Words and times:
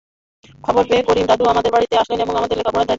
খবর 0.63 0.83
পেয়ে 0.89 1.03
করিম 1.03 1.25
দাদু 1.25 1.43
আমাদের 1.45 1.71
বাড়িতে 1.71 1.95
আসেন 1.97 2.17
এবং 2.19 2.33
আমার 2.35 2.49
পড়ালেখার 2.49 2.73
দায়িত্ব 2.73 2.77
নেন। 2.77 2.89